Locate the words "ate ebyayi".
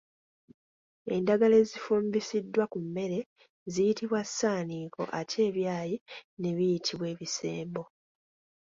5.19-5.95